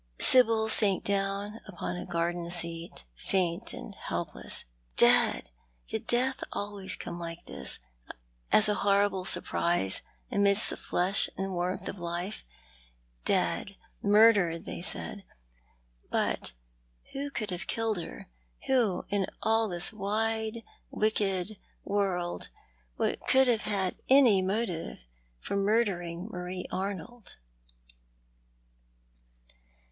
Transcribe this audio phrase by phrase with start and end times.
[0.17, 4.65] Sibyl sank upon a garden scat, faint and helpless.
[4.97, 5.51] Dead!
[5.89, 7.77] Did Death always come like this,
[8.51, 10.01] as a horrible surprise,
[10.31, 12.47] amidst the flush and warmth of life?
[13.25, 15.23] Dead, murdered, they said.
[16.09, 16.53] But
[17.13, 18.27] who could have killed her—
[18.65, 22.49] who, in all this wide, wicked world,
[23.27, 25.05] could have had any motive
[25.43, 27.35] for murdering Marie Arnold